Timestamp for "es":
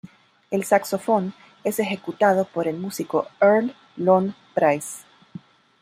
1.63-1.77